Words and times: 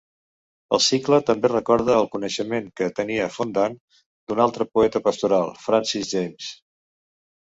El 0.75 0.79
cicle 0.83 1.17
també 1.25 1.49
recorda 1.51 1.97
el 2.03 2.07
coneixement 2.15 2.71
que 2.81 2.87
tenia 2.99 3.27
Fondane 3.33 3.99
d'un 4.31 4.41
altre 4.47 4.67
poeta 4.79 5.03
pastoral, 5.09 5.53
Francis 5.67 6.11
Jammes. 6.15 6.49